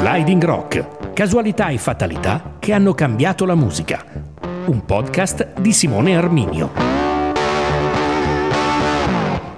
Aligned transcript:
Sliding 0.00 0.42
Rock, 0.42 1.12
casualità 1.12 1.68
e 1.68 1.76
fatalità 1.76 2.54
che 2.58 2.72
hanno 2.72 2.94
cambiato 2.94 3.44
la 3.44 3.54
musica. 3.54 4.02
Un 4.64 4.86
podcast 4.86 5.60
di 5.60 5.74
Simone 5.74 6.16
Arminio. 6.16 6.70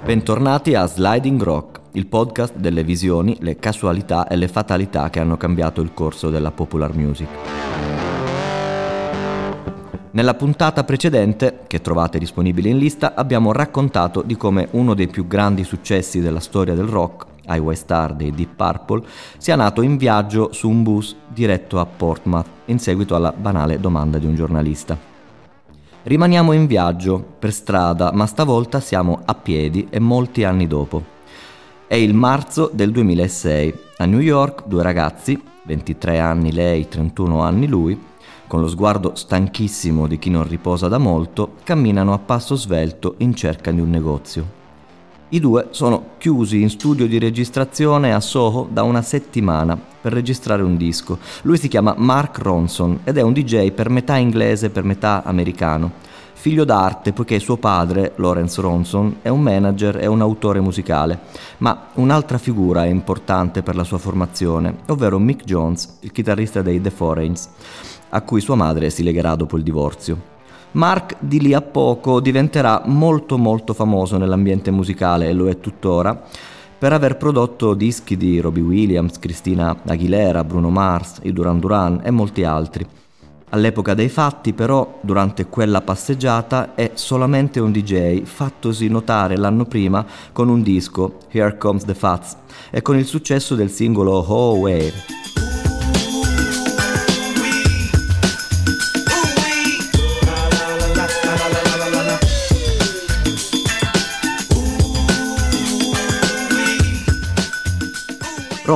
Bentornati 0.05 0.75
a 0.75 0.85
Sliding 0.87 1.41
Rock, 1.41 1.81
il 1.93 2.09
podcast 2.09 2.57
delle 2.57 2.83
visioni, 2.83 3.37
le 3.39 3.55
casualità 3.61 4.27
e 4.27 4.35
le 4.35 4.49
fatalità 4.49 5.11
che 5.11 5.21
hanno 5.21 5.37
cambiato 5.37 5.81
il 5.81 5.95
corso 5.95 6.29
della 6.29 6.51
popular 6.51 6.93
music. 6.93 7.29
Nella 10.11 10.35
puntata 10.35 10.83
precedente, 10.83 11.61
che 11.69 11.81
trovate 11.81 12.19
disponibile 12.19 12.69
in 12.69 12.79
lista, 12.79 13.15
abbiamo 13.15 13.53
raccontato 13.53 14.23
di 14.23 14.37
come 14.37 14.67
uno 14.73 14.95
dei 14.95 15.07
più 15.07 15.29
grandi 15.29 15.63
successi 15.63 16.21
della 16.21 16.41
storia 16.41 16.75
del 16.75 16.87
rock, 16.87 17.31
Highway 17.47 17.77
Star 17.77 18.15
dei 18.15 18.31
Deep 18.31 18.55
Purple, 18.57 19.05
sia 19.37 19.57
nato 19.57 19.83
in 19.83 19.97
viaggio 19.97 20.53
su 20.53 20.69
un 20.69 20.83
bus 20.83 21.17
diretto 21.29 21.79
a 21.79 21.87
Portsmouth 21.87 22.49
in 22.67 22.79
seguito 22.79 23.15
alla 23.15 23.33
banale 23.33 23.81
domanda 23.81 24.19
di 24.19 24.27
un 24.27 24.35
giornalista. 24.35 25.11
Rimaniamo 26.05 26.53
in 26.53 26.67
viaggio, 26.67 27.25
per 27.39 27.53
strada, 27.53 28.11
ma 28.13 28.27
stavolta 28.27 28.81
siamo 28.81 29.21
a 29.25 29.35
piedi 29.35 29.87
e 29.89 30.01
molti 30.01 30.43
anni 30.43 30.67
dopo. 30.67 31.03
È 31.87 31.95
il 31.95 32.15
marzo 32.15 32.71
del 32.73 32.91
2006. 32.91 33.75
A 33.99 34.07
New 34.07 34.19
York 34.19 34.67
due 34.67 34.83
ragazzi, 34.83 35.41
23 35.65 36.19
anni 36.19 36.53
lei, 36.53 36.89
31 36.89 37.43
anni 37.43 37.69
lui, 37.69 38.01
con 38.49 38.61
lo 38.61 38.69
sguardo 38.69 39.15
stanchissimo 39.15 40.07
di 40.07 40.19
chi 40.19 40.29
non 40.29 40.47
riposa 40.47 40.89
da 40.89 40.99
molto, 40.99 41.55
camminano 41.63 42.13
a 42.13 42.19
passo 42.19 42.57
svelto 42.57 43.15
in 43.19 43.35
cerca 43.35 43.71
di 43.71 43.81
un 43.81 43.91
negozio. 43.91 44.61
I 45.33 45.41
due 45.41 45.69
sono 45.71 46.11
chiusi 46.19 46.61
in 46.61 46.69
studio 46.69 47.07
di 47.07 47.19
registrazione 47.19 48.13
a 48.13 48.21
Soho 48.21 48.69
da 48.71 48.83
una 48.83 49.01
settimana 49.01 49.79
per 49.79 50.13
registrare 50.13 50.63
un 50.63 50.77
disco. 50.77 51.19
Lui 51.43 51.57
si 51.57 51.69
chiama 51.69 51.95
Mark 51.97 52.37
Ronson 52.37 53.01
ed 53.03 53.17
è 53.17 53.23
un 53.23 53.33
DJ 53.33 53.71
per 53.71 53.89
metà 53.89 54.17
inglese 54.17 54.67
e 54.67 54.69
per 54.71 54.85
metà 54.85 55.23
americano. 55.25 55.91
Figlio 56.35 56.65
d'arte 56.65 57.15
poiché 57.15 57.39
suo 57.39 57.57
padre, 57.57 58.13
Lawrence 58.17 58.61
Ronson, 58.61 59.21
è 59.23 59.31
un 59.31 59.41
manager 59.41 60.03
e 60.03 60.07
un 60.07 60.21
autore 60.21 60.61
musicale, 60.61 61.21
ma 61.59 61.87
un'altra 61.95 62.37
figura 62.37 62.85
è 62.85 62.89
importante 62.89 63.63
per 63.63 63.75
la 63.75 63.85
sua 63.85 63.97
formazione, 63.97 64.81
ovvero 64.89 65.19
Mick 65.19 65.45
Jones, 65.45 65.97
il 66.01 66.13
chitarrista 66.13 66.61
dei 66.61 66.79
The 66.79 66.91
Foreigns 66.91 67.49
a 68.11 68.21
cui 68.21 68.43
sua 68.43 68.55
madre 68.55 68.91
si 68.91 69.03
legherà 69.03 69.35
dopo 69.35 69.57
il 69.57 69.63
divorzio. 69.63 70.32
Mark 70.73 71.17
di 71.21 71.41
lì 71.41 71.53
a 71.53 71.61
poco 71.61 72.21
diventerà 72.21 72.83
molto 72.87 73.37
molto 73.37 73.75
famoso 73.75 74.17
nell'ambiente 74.17 74.71
musicale 74.71 75.29
e 75.29 75.33
lo 75.35 75.49
è 75.49 75.61
tuttora 75.61 76.21
per 76.79 76.93
aver 76.93 77.17
prodotto 77.17 77.75
dischi 77.75 78.17
di 78.17 78.41
Robbie 78.41 78.63
Williams, 78.63 79.19
Christina 79.19 79.77
Aguilera, 79.87 80.43
Bruno 80.45 80.71
Mars, 80.71 81.21
i 81.23 81.33
Duran 81.33 81.61
Duran 81.61 82.01
e 82.03 82.11
molti 82.11 82.43
altri. 82.43 82.85
All'epoca 83.51 83.93
dei 83.95 84.09
fatti, 84.09 84.55
però, 84.55 84.99
durante 85.03 85.47
quella 85.47 85.83
passeggiata 85.83 86.75
è 86.75 86.93
solamente 86.95 87.61
un 87.61 87.71
DJ 87.71 88.23
fattosi 88.23 88.89
notare 88.89 89.37
l'anno 89.37 89.67
prima 89.67 90.05
con 90.33 90.49
un 90.49 90.63
disco, 90.63 91.19
Here 91.31 91.57
Comes 91.59 91.85
the 91.85 91.95
Fats, 91.95 92.37
e 92.71 92.83
con 92.83 92.97
il 92.97 93.05
successo 93.05 93.55
del 93.55 93.71
singolo 93.71 94.13
Oh 94.27 94.57
Way. 94.57 94.93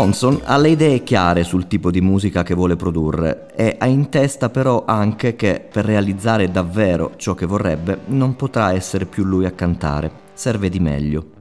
Ronson 0.07 0.41
ha 0.45 0.57
le 0.57 0.69
idee 0.69 1.03
chiare 1.03 1.43
sul 1.43 1.67
tipo 1.67 1.91
di 1.91 2.01
musica 2.01 2.45
che 2.45 2.55
vuole 2.55 2.77
produrre 2.77 3.49
e 3.57 3.75
ha 3.77 3.87
in 3.87 4.09
testa 4.09 4.51
però 4.51 4.85
anche 4.87 5.35
che 5.35 5.67
per 5.69 5.85
realizzare 5.85 6.49
davvero 6.49 7.15
ciò 7.17 7.35
che 7.35 7.45
vorrebbe 7.45 8.03
non 8.07 8.37
potrà 8.37 8.73
essere 8.73 9.05
più 9.05 9.25
lui 9.25 9.47
a 9.47 9.51
cantare, 9.51 10.09
serve 10.33 10.69
di 10.69 10.79
meglio. 10.79 11.36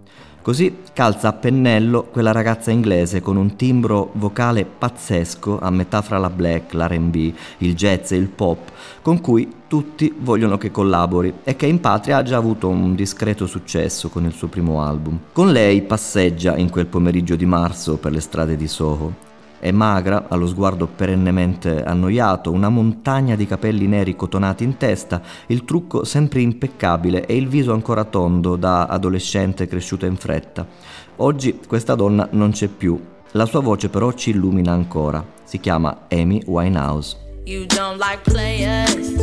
Così 0.45 0.81
calza 0.93 1.29
a 1.29 1.33
pennello 1.33 2.03
quella 2.03 2.31
ragazza 2.31 2.69
inglese 2.69 3.19
con 3.19 3.35
un 3.35 3.55
timbro 3.55 4.11
vocale 4.13 4.63
pazzesco 4.63 5.57
a 5.59 5.71
metà 5.71 6.03
fra 6.03 6.19
la 6.19 6.29
black, 6.29 6.71
l'RB, 6.75 7.15
il 7.57 7.73
jazz 7.73 8.11
e 8.11 8.17
il 8.17 8.27
pop, 8.27 8.71
con 9.01 9.21
cui 9.21 9.51
tutti 9.65 10.13
vogliono 10.15 10.59
che 10.59 10.69
collabori 10.69 11.33
e 11.43 11.55
che 11.55 11.65
in 11.65 11.79
patria 11.79 12.17
ha 12.17 12.21
già 12.21 12.37
avuto 12.37 12.69
un 12.69 12.93
discreto 12.93 13.47
successo 13.47 14.09
con 14.09 14.23
il 14.25 14.33
suo 14.33 14.47
primo 14.47 14.83
album. 14.83 15.17
Con 15.33 15.51
lei 15.51 15.81
passeggia 15.81 16.55
in 16.55 16.69
quel 16.69 16.85
pomeriggio 16.85 17.35
di 17.35 17.47
marzo 17.47 17.97
per 17.97 18.11
le 18.11 18.19
strade 18.19 18.55
di 18.55 18.67
Soho 18.67 19.34
è 19.59 19.71
magra, 19.71 20.25
ha 20.27 20.35
lo 20.35 20.47
sguardo 20.47 20.87
perennemente 20.87 21.83
annoiato, 21.83 22.51
una 22.51 22.69
montagna 22.69 23.35
di 23.35 23.47
capelli 23.47 23.87
neri 23.87 24.15
cotonati 24.15 24.63
in 24.63 24.77
testa, 24.77 25.21
il 25.47 25.65
trucco 25.65 26.03
sempre 26.03 26.41
impeccabile 26.41 27.25
e 27.25 27.35
il 27.35 27.47
viso 27.47 27.73
ancora 27.73 28.03
tondo 28.03 28.55
da 28.55 28.85
adolescente 28.85 29.67
cresciuta 29.67 30.05
in 30.05 30.17
fretta. 30.17 30.65
Oggi 31.17 31.59
questa 31.67 31.95
donna 31.95 32.27
non 32.31 32.51
c'è 32.51 32.67
più, 32.67 32.99
la 33.31 33.45
sua 33.45 33.61
voce 33.61 33.89
però 33.89 34.11
ci 34.13 34.29
illumina 34.31 34.71
ancora. 34.71 35.23
Si 35.43 35.59
chiama 35.59 36.05
Amy 36.09 36.41
Winehouse. 36.45 37.17
You 37.45 37.65
don't 37.65 37.99
like 37.99 38.21
players, 38.23 39.13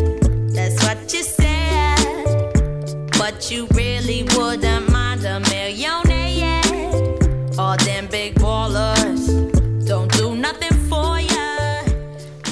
that's 0.53 0.83
what 0.85 1.13
you 1.13 1.23
said, 1.23 2.53
but 3.19 3.51
you 3.51 3.67
really 3.75 4.25
wouldn't 4.37 4.89
mind 4.91 5.25
a 5.25 5.41
millionaire, 5.41 6.02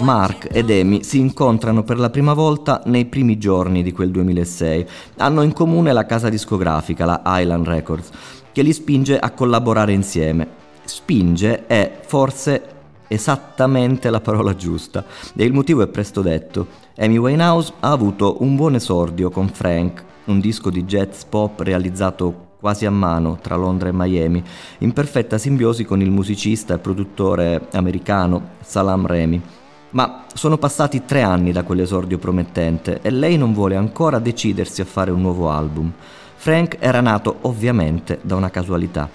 Mark 0.00 0.48
ed 0.50 0.70
Amy 0.70 1.02
si 1.02 1.18
incontrano 1.18 1.82
per 1.82 1.98
la 1.98 2.10
prima 2.10 2.32
volta 2.32 2.82
nei 2.86 3.04
primi 3.06 3.38
giorni 3.38 3.82
di 3.82 3.92
quel 3.92 4.10
2006. 4.10 4.86
Hanno 5.18 5.42
in 5.42 5.52
comune 5.52 5.92
la 5.92 6.06
casa 6.06 6.28
discografica, 6.28 7.04
la 7.04 7.22
Island 7.24 7.66
Records, 7.66 8.10
che 8.52 8.62
li 8.62 8.72
spinge 8.72 9.18
a 9.18 9.30
collaborare 9.30 9.92
insieme. 9.92 10.48
Spinge 10.84 11.66
è 11.66 12.00
forse 12.04 12.78
esattamente 13.08 14.08
la 14.10 14.20
parola 14.20 14.54
giusta 14.54 15.04
e 15.36 15.44
il 15.44 15.52
motivo 15.52 15.82
è 15.82 15.88
presto 15.88 16.22
detto. 16.22 16.66
Amy 16.96 17.16
Winehouse 17.16 17.72
ha 17.80 17.90
avuto 17.90 18.36
un 18.40 18.56
buon 18.56 18.74
esordio 18.76 19.30
con 19.30 19.48
Frank, 19.48 20.04
un 20.26 20.40
disco 20.40 20.70
di 20.70 20.84
jazz 20.84 21.24
pop 21.24 21.60
realizzato 21.60 22.48
quasi 22.60 22.84
a 22.86 22.90
mano 22.90 23.38
tra 23.40 23.56
Londra 23.56 23.88
e 23.88 23.92
Miami, 23.92 24.42
in 24.78 24.92
perfetta 24.92 25.38
simbiosi 25.38 25.84
con 25.84 26.00
il 26.02 26.10
musicista 26.10 26.74
e 26.74 26.78
produttore 26.78 27.68
americano 27.72 28.50
Salam 28.60 29.06
Remy. 29.06 29.59
Ma 29.90 30.24
sono 30.34 30.56
passati 30.56 31.04
tre 31.04 31.22
anni 31.22 31.50
da 31.50 31.64
quell'esordio 31.64 32.18
promettente 32.18 33.00
e 33.02 33.10
lei 33.10 33.36
non 33.36 33.52
vuole 33.52 33.74
ancora 33.74 34.20
decidersi 34.20 34.80
a 34.80 34.84
fare 34.84 35.10
un 35.10 35.20
nuovo 35.20 35.50
album. 35.50 35.92
Frank 36.36 36.76
era 36.78 37.00
nato 37.00 37.38
ovviamente 37.42 38.20
da 38.22 38.36
una 38.36 38.50
casualità. 38.50 39.08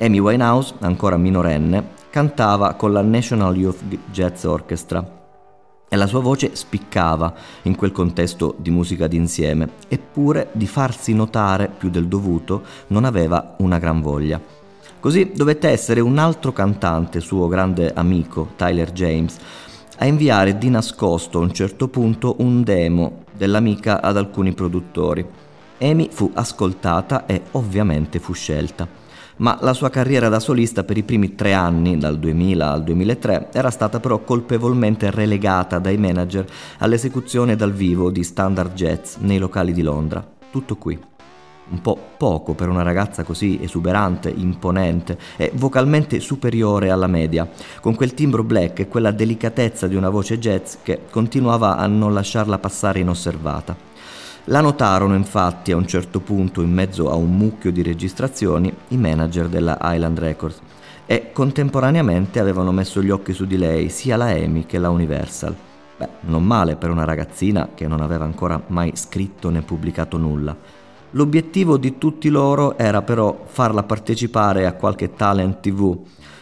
Amy 0.00 0.18
Winehouse, 0.18 0.74
ancora 0.80 1.16
minorenne, 1.16 1.90
cantava 2.10 2.74
con 2.74 2.92
la 2.92 3.02
National 3.02 3.56
Youth 3.56 3.82
Jazz 4.10 4.42
Orchestra 4.44 5.22
e 5.88 5.96
la 5.96 6.08
sua 6.08 6.20
voce 6.20 6.56
spiccava 6.56 7.32
in 7.62 7.76
quel 7.76 7.92
contesto 7.92 8.56
di 8.58 8.70
musica 8.70 9.06
d'insieme, 9.06 9.68
eppure 9.86 10.48
di 10.52 10.66
farsi 10.66 11.14
notare 11.14 11.68
più 11.68 11.88
del 11.88 12.08
dovuto 12.08 12.62
non 12.88 13.04
aveva 13.04 13.54
una 13.58 13.78
gran 13.78 14.00
voglia. 14.00 14.40
Così 14.98 15.32
dovette 15.34 15.68
essere 15.68 16.00
un 16.00 16.16
altro 16.16 16.50
cantante, 16.52 17.20
suo 17.20 17.46
grande 17.46 17.92
amico, 17.92 18.52
Tyler 18.56 18.90
James, 18.90 19.36
a 19.98 20.06
inviare 20.06 20.58
di 20.58 20.70
nascosto 20.70 21.38
a 21.38 21.42
un 21.42 21.52
certo 21.52 21.88
punto 21.88 22.36
un 22.38 22.62
demo 22.62 23.24
dell'amica 23.32 24.00
ad 24.00 24.16
alcuni 24.16 24.52
produttori. 24.52 25.24
Amy 25.80 26.08
fu 26.10 26.30
ascoltata 26.34 27.26
e 27.26 27.42
ovviamente 27.52 28.18
fu 28.18 28.32
scelta. 28.32 28.86
Ma 29.36 29.58
la 29.60 29.72
sua 29.72 29.90
carriera 29.90 30.28
da 30.28 30.38
solista 30.38 30.84
per 30.84 30.96
i 30.96 31.02
primi 31.02 31.34
tre 31.34 31.52
anni, 31.52 31.98
dal 31.98 32.18
2000 32.18 32.70
al 32.70 32.84
2003, 32.84 33.48
era 33.52 33.70
stata 33.70 33.98
però 33.98 34.20
colpevolmente 34.20 35.10
relegata 35.10 35.78
dai 35.78 35.96
manager 35.96 36.46
all'esecuzione 36.78 37.56
dal 37.56 37.72
vivo 37.72 38.10
di 38.10 38.22
standard 38.22 38.74
jazz 38.74 39.16
nei 39.16 39.38
locali 39.38 39.72
di 39.72 39.82
Londra. 39.82 40.24
Tutto 40.50 40.76
qui 40.76 41.12
un 41.70 41.80
po' 41.80 41.98
poco 42.16 42.54
per 42.54 42.68
una 42.68 42.82
ragazza 42.82 43.24
così 43.24 43.58
esuberante, 43.62 44.30
imponente 44.30 45.18
e 45.36 45.50
vocalmente 45.54 46.20
superiore 46.20 46.90
alla 46.90 47.06
media, 47.06 47.48
con 47.80 47.94
quel 47.94 48.14
timbro 48.14 48.42
black 48.42 48.80
e 48.80 48.88
quella 48.88 49.10
delicatezza 49.10 49.86
di 49.86 49.96
una 49.96 50.10
voce 50.10 50.38
jazz 50.38 50.76
che 50.82 51.02
continuava 51.10 51.76
a 51.76 51.86
non 51.86 52.12
lasciarla 52.12 52.58
passare 52.58 53.00
inosservata. 53.00 53.92
La 54.48 54.60
notarono 54.60 55.14
infatti 55.14 55.72
a 55.72 55.76
un 55.76 55.86
certo 55.86 56.20
punto 56.20 56.60
in 56.60 56.70
mezzo 56.70 57.10
a 57.10 57.14
un 57.14 57.34
mucchio 57.34 57.72
di 57.72 57.82
registrazioni 57.82 58.72
i 58.88 58.98
manager 58.98 59.48
della 59.48 59.78
Island 59.80 60.18
Records 60.18 60.60
e 61.06 61.32
contemporaneamente 61.32 62.40
avevano 62.40 62.70
messo 62.70 63.02
gli 63.02 63.08
occhi 63.08 63.32
su 63.32 63.46
di 63.46 63.56
lei 63.56 63.88
sia 63.88 64.16
la 64.16 64.34
EMI 64.34 64.66
che 64.66 64.78
la 64.78 64.90
Universal. 64.90 65.56
Beh, 65.96 66.08
non 66.22 66.44
male 66.44 66.76
per 66.76 66.90
una 66.90 67.04
ragazzina 67.04 67.70
che 67.74 67.86
non 67.86 68.02
aveva 68.02 68.24
ancora 68.24 68.62
mai 68.66 68.92
scritto 68.94 69.48
né 69.48 69.62
pubblicato 69.62 70.18
nulla. 70.18 70.54
L'obiettivo 71.14 71.76
di 71.76 71.96
tutti 71.96 72.28
loro 72.28 72.76
era 72.76 73.02
però 73.02 73.44
farla 73.46 73.84
partecipare 73.84 74.66
a 74.66 74.72
qualche 74.72 75.14
talent 75.14 75.60
tv, 75.60 75.96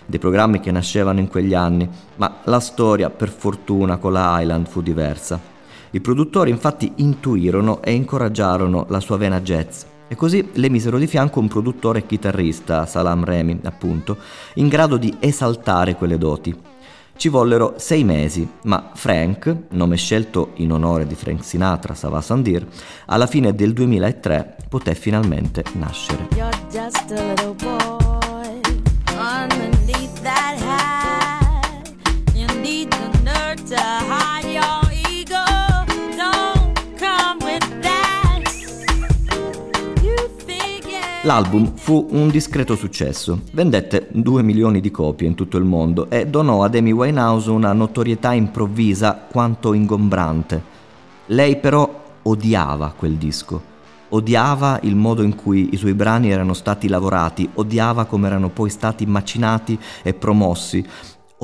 dei 0.07 0.19
programmi 0.19 0.61
che 0.61 0.71
nascevano 0.71 1.21
in 1.21 1.29
quegli 1.29 1.53
anni, 1.53 1.87
ma 2.17 2.39
la 2.45 2.59
storia 2.59 3.11
per 3.11 3.29
fortuna 3.29 3.99
con 3.99 4.13
la 4.13 4.41
Island 4.41 4.67
fu 4.67 4.81
diversa. 4.81 5.39
I 5.91 6.01
produttori 6.01 6.49
infatti 6.49 6.91
intuirono 6.97 7.83
e 7.83 7.93
incoraggiarono 7.93 8.87
la 8.89 9.01
sua 9.01 9.19
vena 9.19 9.43
jazz 9.43 9.83
e 10.09 10.15
così 10.15 10.49
le 10.55 10.71
misero 10.71 10.97
di 10.97 11.07
fianco 11.07 11.41
un 11.41 11.49
produttore 11.49 11.99
e 11.99 12.07
chitarrista, 12.07 12.87
Salam 12.87 13.25
Remy 13.25 13.61
appunto, 13.65 14.17
in 14.55 14.69
grado 14.69 14.97
di 14.97 15.15
esaltare 15.21 15.97
quelle 15.97 16.17
doti. 16.17 16.72
Ci 17.17 17.29
vollero 17.29 17.75
sei 17.77 18.03
mesi, 18.05 18.49
ma 18.63 18.91
Frank, 18.95 19.55
nome 19.71 19.97
scelto 19.97 20.53
in 20.57 20.73
onore 20.73 21.07
di 21.07 21.15
Frank 21.15 21.45
Sinatra, 21.45 21.95
Sava 21.95 22.21
Sandir, 22.21 22.67
alla 23.07 23.27
fine 23.27 23.55
del 23.55 23.73
2003 23.73 24.57
poté 24.69 24.95
finalmente 24.95 25.63
nascere. 25.75 26.29
L'album 41.25 41.77
fu 41.77 42.09
un 42.11 42.31
discreto 42.31 42.75
successo, 42.75 43.43
vendette 43.53 44.09
2 44.11 44.43
milioni 44.43 44.81
di 44.81 44.91
copie 44.91 45.29
in 45.29 45.37
tutto 45.37 45.57
il 45.57 45.63
mondo 45.63 46.11
e 46.11 46.27
donò 46.27 46.65
ad 46.65 46.75
Amy 46.75 46.91
Winehouse 46.91 47.49
una 47.49 47.73
notorietà 47.73 48.33
improvvisa 48.33 49.29
quanto 49.31 49.73
ingombrante. 49.73 50.61
Lei 51.27 51.59
però 51.59 52.03
odiava 52.23 52.93
quel 52.97 53.13
disco, 53.13 53.63
odiava 54.09 54.81
il 54.83 54.97
modo 54.97 55.23
in 55.23 55.37
cui 55.37 55.69
i 55.71 55.77
suoi 55.77 55.95
brani 55.95 56.33
erano 56.33 56.55
stati 56.55 56.89
lavorati, 56.89 57.49
odiava 57.55 58.05
come 58.07 58.27
erano 58.27 58.49
poi 58.49 58.69
stati 58.69 59.07
macinati 59.07 59.79
e 60.03 60.15
promossi, 60.15 60.85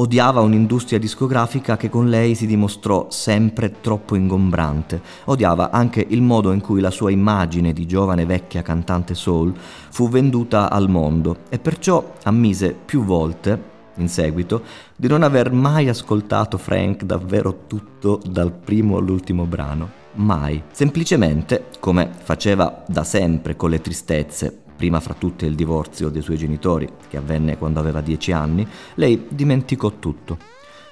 Odiava 0.01 0.43
un'industria 0.43 0.97
discografica 0.97 1.77
che 1.77 1.89
con 1.89 2.09
lei 2.09 2.37
si 2.37 2.47
dimostrò 2.47 3.09
sempre 3.11 3.81
troppo 3.81 4.15
ingombrante. 4.15 5.03
Odiava 5.25 5.73
anche 5.73 6.07
il 6.09 6.23
modo 6.23 6.53
in 6.53 6.61
cui 6.61 6.81
la 6.81 6.93
sua 6.93 7.11
immagine 7.11 7.73
di 7.73 7.85
giovane 7.85 8.25
vecchia 8.25 8.63
cantante 8.63 9.17
soul 9.17 9.53
fu 9.91 10.09
venduta 10.09 10.71
al 10.71 10.89
mondo 10.89 11.39
e 11.49 11.59
perciò 11.59 12.13
ammise 12.23 12.77
più 12.85 13.03
volte, 13.03 13.61
in 13.97 14.09
seguito, 14.09 14.63
di 14.95 15.09
non 15.09 15.25
aver 15.25 15.51
mai 15.51 15.89
ascoltato 15.89 16.59
Frank 16.59 17.03
davvero 17.03 17.65
tutto 17.67 18.21
dal 18.25 18.53
primo 18.53 18.99
all'ultimo 18.99 19.47
brano. 19.47 19.91
Mai. 20.15 20.63
Semplicemente, 20.71 21.71
come 21.81 22.09
faceva 22.23 22.85
da 22.87 23.03
sempre 23.03 23.57
con 23.57 23.71
le 23.71 23.81
tristezze, 23.81 24.63
prima 24.79 25.01
fra 25.01 25.15
tutte 25.19 25.45
il 25.45 25.57
divorzio 25.57 26.09
dei 26.09 26.23
suoi 26.23 26.37
genitori, 26.37 26.89
che 27.09 27.17
avvenne 27.17 27.59
quando 27.59 27.81
aveva 27.81 28.01
dieci 28.01 28.31
anni, 28.31 28.65
lei 28.95 29.27
dimenticò 29.29 29.95
tutto. 29.99 30.39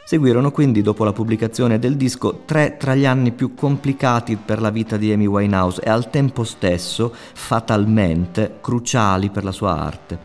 Seguirono 0.05 0.51
quindi, 0.51 0.83
dopo 0.83 1.05
la 1.05 1.13
pubblicazione 1.13 1.79
del 1.79 1.97
disco, 1.97 2.43
tre 2.45 2.77
tra 2.77 2.97
gli 2.97 3.07
anni 3.07 3.31
più 3.31 3.55
complicati 3.55 4.37
per 4.37 4.61
la 4.61 4.71
vita 4.71 4.97
di 4.97 5.13
Amy 5.13 5.27
Winehouse 5.27 5.83
e 5.83 5.89
al 5.89 6.11
tempo 6.11 6.43
stesso, 6.43 7.13
fatalmente, 7.13 8.59
cruciali 8.61 9.31
per 9.31 9.45
la 9.45 9.53
sua 9.53 9.79
arte. 9.79 10.19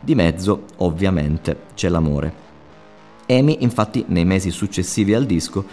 Di 0.00 0.14
mezzo, 0.14 0.64
ovviamente, 0.78 1.64
c'è 1.74 1.90
l'amore. 1.90 2.32
Amy, 3.28 3.58
infatti, 3.60 4.04
nei 4.08 4.24
mesi 4.24 4.50
successivi 4.50 5.14
al 5.14 5.26
disco, 5.26 5.64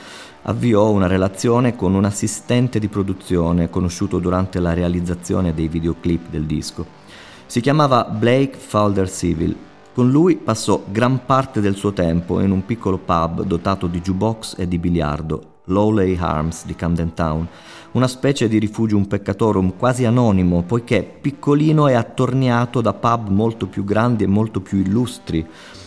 avviò 0.44 0.90
una 0.90 1.08
relazione 1.08 1.76
con 1.76 1.96
un 1.96 2.06
assistente 2.06 2.80
di 2.80 2.88
produzione 2.88 3.70
conosciuto 3.70 4.20
durante 4.20 4.60
la 4.60 4.74
realizzazione 4.74 5.54
dei 5.54 5.68
videoclip 5.68 6.30
del 6.30 6.46
disco. 6.46 7.08
Si 7.50 7.62
chiamava 7.62 8.04
Blake 8.04 8.56
Falder 8.56 9.10
Civil. 9.10 9.56
Con 9.96 10.12
lui 10.12 10.36
passò 10.36 10.84
gran 10.88 11.26
parte 11.26 11.62
del 11.62 11.74
suo 11.74 11.94
tempo 11.94 12.42
in 12.42 12.52
un 12.52 12.64
piccolo 12.64 13.00
pub 13.00 13.42
dotato 13.42 13.88
di 13.88 14.02
jukebox 14.02 14.54
e 14.60 14.68
di 14.68 14.78
biliardo, 14.78 15.62
Lowley 15.66 16.16
Arms 16.16 16.68
di 16.68 16.76
Camden 16.76 17.16
Town, 17.16 17.48
una 17.94 18.08
specie 18.08 18.48
di 18.48 18.60
rifugium 18.60 19.06
peccatorum 19.06 19.78
quasi 19.78 20.06
anonimo, 20.06 20.62
poiché 20.62 21.02
piccolino 21.02 21.88
e 21.88 21.96
attorniato 21.96 22.82
da 22.82 22.94
pub 22.94 23.30
molto 23.30 23.66
più 23.66 23.84
grandi 23.84 24.26
e 24.26 24.28
molto 24.28 24.62
più 24.62 24.78
illustri 24.78 25.44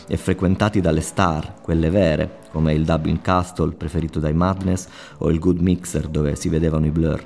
e 0.08 0.16
frequentati 0.16 0.80
dalle 0.80 1.00
star, 1.00 1.60
quelle 1.62 1.90
vere, 1.90 2.40
come 2.50 2.72
il 2.72 2.84
Dublin 2.84 3.20
Castle 3.20 3.70
preferito 3.70 4.18
dai 4.18 4.34
Madness 4.34 4.88
o 5.18 5.30
il 5.30 5.38
Good 5.38 5.60
Mixer 5.60 6.08
dove 6.08 6.34
si 6.34 6.48
vedevano 6.48 6.86
i 6.86 6.90
Blur. 6.90 7.22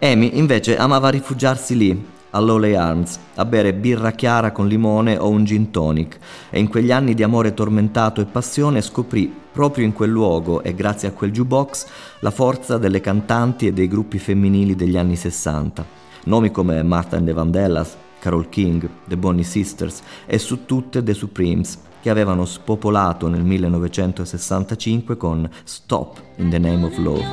Amy 0.00 0.38
invece 0.38 0.78
amava 0.78 1.10
rifugiarsi 1.10 1.76
lì, 1.76 2.09
a 2.30 2.38
Lowley 2.40 2.74
Arms 2.74 3.18
a 3.36 3.44
bere 3.44 3.72
birra 3.74 4.12
chiara 4.12 4.52
con 4.52 4.68
limone 4.68 5.16
o 5.16 5.28
un 5.28 5.44
gin 5.44 5.70
tonic 5.70 6.18
e 6.50 6.58
in 6.58 6.68
quegli 6.68 6.92
anni 6.92 7.14
di 7.14 7.22
amore 7.22 7.54
tormentato 7.54 8.20
e 8.20 8.26
passione 8.26 8.80
scoprì 8.82 9.32
proprio 9.52 9.84
in 9.84 9.92
quel 9.92 10.10
luogo 10.10 10.62
e 10.62 10.74
grazie 10.74 11.08
a 11.08 11.12
quel 11.12 11.32
jukebox 11.32 11.86
la 12.20 12.30
forza 12.30 12.78
delle 12.78 13.00
cantanti 13.00 13.66
e 13.66 13.72
dei 13.72 13.88
gruppi 13.88 14.18
femminili 14.18 14.76
degli 14.76 14.96
anni 14.96 15.16
60. 15.16 15.84
Nomi 16.24 16.50
come 16.50 16.82
Martha 16.82 17.16
and 17.16 17.26
the 17.26 17.32
Vandellas, 17.32 17.96
Carol 18.18 18.48
King, 18.48 18.88
The 19.06 19.16
Bonnie 19.16 19.44
Sisters 19.44 20.02
e 20.26 20.38
su 20.38 20.66
tutte 20.66 21.02
The 21.02 21.14
Supremes 21.14 21.78
che 22.00 22.10
avevano 22.10 22.44
spopolato 22.44 23.28
nel 23.28 23.42
1965 23.42 25.16
con 25.16 25.48
Stop 25.64 26.20
in 26.36 26.50
the 26.50 26.58
Name 26.58 26.86
of 26.86 26.96
Love. 26.98 27.24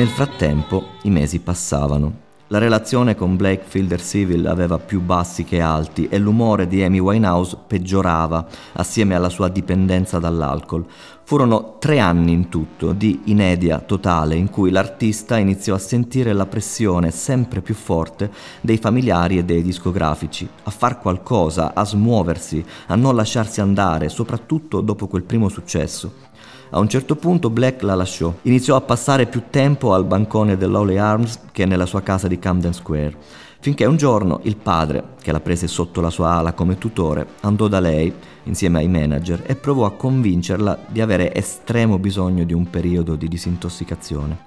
Nel 0.00 0.08
frattempo 0.08 0.92
i 1.02 1.10
mesi 1.10 1.40
passavano. 1.40 2.28
La 2.46 2.56
relazione 2.56 3.14
con 3.14 3.36
Blake 3.36 3.64
Fielder 3.66 4.00
Civil 4.00 4.46
aveva 4.46 4.78
più 4.78 5.02
bassi 5.02 5.44
che 5.44 5.60
alti 5.60 6.08
e 6.08 6.16
l'umore 6.16 6.66
di 6.66 6.82
Amy 6.82 6.98
Winehouse 6.98 7.58
peggiorava 7.66 8.46
assieme 8.72 9.14
alla 9.14 9.28
sua 9.28 9.48
dipendenza 9.48 10.18
dall'alcol. 10.18 10.86
Furono 11.22 11.76
tre 11.78 11.98
anni 11.98 12.32
in 12.32 12.48
tutto 12.48 12.92
di 12.92 13.20
inedia 13.24 13.78
totale 13.80 14.36
in 14.36 14.48
cui 14.48 14.70
l'artista 14.70 15.36
iniziò 15.36 15.74
a 15.74 15.78
sentire 15.78 16.32
la 16.32 16.46
pressione 16.46 17.10
sempre 17.10 17.60
più 17.60 17.74
forte 17.74 18.30
dei 18.62 18.78
familiari 18.78 19.36
e 19.36 19.44
dei 19.44 19.62
discografici, 19.62 20.48
a 20.62 20.70
far 20.70 20.98
qualcosa, 20.98 21.74
a 21.74 21.84
smuoversi, 21.84 22.64
a 22.86 22.94
non 22.94 23.14
lasciarsi 23.14 23.60
andare, 23.60 24.08
soprattutto 24.08 24.80
dopo 24.80 25.08
quel 25.08 25.24
primo 25.24 25.50
successo. 25.50 26.28
A 26.72 26.78
un 26.78 26.88
certo 26.88 27.16
punto 27.16 27.50
Black 27.50 27.82
la 27.82 27.96
lasciò. 27.96 28.32
Iniziò 28.42 28.76
a 28.76 28.80
passare 28.80 29.26
più 29.26 29.42
tempo 29.50 29.92
al 29.92 30.04
bancone 30.04 30.56
dell'Holly 30.56 30.98
Arms 30.98 31.40
che 31.50 31.66
nella 31.66 31.84
sua 31.84 32.00
casa 32.00 32.28
di 32.28 32.38
Camden 32.38 32.72
Square, 32.72 33.16
finché 33.58 33.86
un 33.86 33.96
giorno 33.96 34.38
il 34.44 34.56
padre, 34.56 35.14
che 35.20 35.32
la 35.32 35.40
prese 35.40 35.66
sotto 35.66 36.00
la 36.00 36.10
sua 36.10 36.34
ala 36.34 36.52
come 36.52 36.78
tutore, 36.78 37.26
andò 37.40 37.66
da 37.66 37.80
lei, 37.80 38.14
insieme 38.44 38.78
ai 38.78 38.86
manager, 38.86 39.42
e 39.46 39.56
provò 39.56 39.84
a 39.84 39.94
convincerla 39.94 40.86
di 40.86 41.00
avere 41.00 41.34
estremo 41.34 41.98
bisogno 41.98 42.44
di 42.44 42.52
un 42.52 42.70
periodo 42.70 43.16
di 43.16 43.26
disintossicazione. 43.26 44.44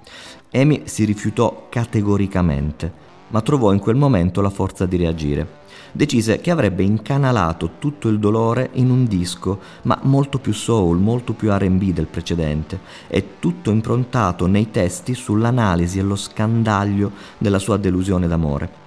Amy 0.52 0.84
si 0.84 1.04
rifiutò 1.04 1.66
categoricamente, 1.68 2.90
ma 3.28 3.42
trovò 3.42 3.70
in 3.70 3.80
quel 3.80 3.96
momento 3.96 4.40
la 4.40 4.48
forza 4.48 4.86
di 4.86 4.96
reagire 4.96 5.62
decise 5.94 6.40
che 6.40 6.50
avrebbe 6.50 6.82
incanalato 6.82 7.74
tutto 7.78 8.08
il 8.08 8.18
dolore 8.18 8.70
in 8.72 8.90
un 8.90 9.06
disco, 9.06 9.60
ma 9.82 9.96
molto 10.02 10.38
più 10.38 10.52
soul, 10.52 10.98
molto 10.98 11.34
più 11.34 11.52
RB 11.52 11.82
del 11.92 12.06
precedente, 12.06 12.80
e 13.06 13.38
tutto 13.38 13.70
improntato 13.70 14.46
nei 14.46 14.72
testi 14.72 15.14
sull'analisi 15.14 16.00
e 16.00 16.02
lo 16.02 16.16
scandaglio 16.16 17.12
della 17.38 17.60
sua 17.60 17.76
delusione 17.76 18.26
d'amore. 18.26 18.82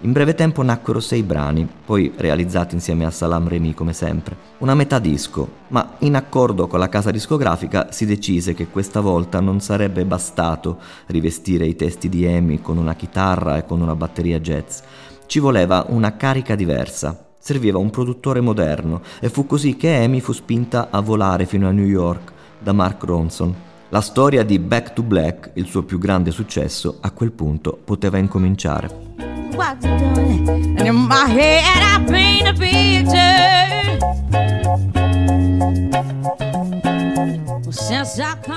In 0.00 0.12
breve 0.12 0.34
tempo 0.34 0.62
nacquero 0.62 1.00
sei 1.00 1.22
brani, 1.22 1.66
poi 1.84 2.12
realizzati 2.16 2.74
insieme 2.74 3.04
a 3.06 3.10
Salam 3.10 3.48
Remy 3.48 3.74
come 3.74 3.92
sempre. 3.92 4.36
Una 4.58 4.74
metà 4.74 4.98
disco, 4.98 5.48
ma 5.68 5.94
in 6.00 6.14
accordo 6.14 6.66
con 6.66 6.78
la 6.78 6.88
casa 6.88 7.10
discografica 7.10 7.90
si 7.92 8.06
decise 8.06 8.54
che 8.54 8.68
questa 8.68 9.00
volta 9.00 9.40
non 9.40 9.60
sarebbe 9.60 10.04
bastato 10.04 10.78
rivestire 11.06 11.66
i 11.66 11.76
testi 11.76 12.08
di 12.08 12.26
Amy 12.26 12.60
con 12.60 12.76
una 12.76 12.94
chitarra 12.94 13.56
e 13.56 13.64
con 13.64 13.80
una 13.80 13.96
batteria 13.96 14.38
jazz. 14.38 14.80
Ci 15.26 15.40
voleva 15.40 15.84
una 15.88 16.16
carica 16.16 16.54
diversa, 16.54 17.26
serviva 17.38 17.78
un 17.78 17.90
produttore 17.90 18.40
moderno 18.40 19.02
e 19.20 19.28
fu 19.28 19.44
così 19.44 19.76
che 19.76 19.96
Amy 19.96 20.20
fu 20.20 20.32
spinta 20.32 20.88
a 20.90 21.00
volare 21.00 21.46
fino 21.46 21.68
a 21.68 21.72
New 21.72 21.84
York 21.84 22.32
da 22.60 22.72
Mark 22.72 23.02
Ronson. 23.02 23.54
La 23.88 24.00
storia 24.00 24.44
di 24.44 24.58
Back 24.60 24.92
to 24.92 25.02
Black, 25.02 25.50
il 25.54 25.66
suo 25.66 25.82
più 25.82 25.98
grande 25.98 26.30
successo, 26.30 26.98
a 27.00 27.10
quel 27.10 27.32
punto 27.32 27.76
poteva 27.84 28.18
incominciare. 28.18 29.04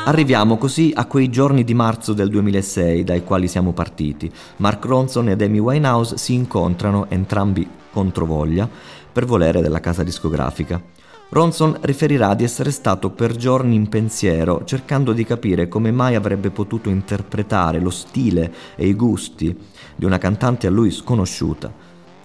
Arriviamo 0.06 0.58
così 0.58 0.92
a 0.94 1.06
quei 1.06 1.30
giorni 1.30 1.63
di 1.63 1.74
marzo 1.74 2.13
del 2.13 2.30
2006 2.30 3.04
dai 3.04 3.24
quali 3.24 3.48
siamo 3.48 3.72
partiti. 3.72 4.32
Mark 4.58 4.86
Ronson 4.86 5.30
ed 5.30 5.42
Amy 5.42 5.58
Winehouse 5.58 6.18
si 6.18 6.34
incontrano 6.36 7.10
entrambi 7.10 7.68
contro 7.92 8.25
voglia 8.25 8.70
per 9.12 9.25
volere 9.25 9.62
della 9.62 9.80
casa 9.80 10.04
discografica. 10.04 10.80
Ronson 11.30 11.78
riferirà 11.82 12.34
di 12.34 12.44
essere 12.44 12.72
stato 12.72 13.10
per 13.10 13.36
giorni 13.36 13.75
in 13.75 13.88
pensiero, 13.89 14.63
cercando 14.63 15.12
di 15.13 15.24
capire 15.24 15.68
come 15.68 15.92
mai 15.92 16.16
avrebbe 16.16 16.50
potuto 16.50 16.89
interpretare 16.89 17.80
lo 17.80 17.92
stile 17.92 18.51
e 18.75 18.88
i 18.88 18.96
gusti 18.96 19.56
di 19.96 20.06
una 20.06 20.18
cantante 20.18 20.68
a 20.68 20.72
lui 20.72 20.89
sconosciuta, 20.89 21.72